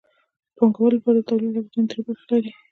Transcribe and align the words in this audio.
د 0.49 0.51
پانګوالو 0.57 0.97
لپاره 0.97 1.17
د 1.19 1.25
تولید 1.29 1.51
لګښتونه 1.55 1.85
درې 1.89 2.01
برخې 2.07 2.25
لري 2.31 2.51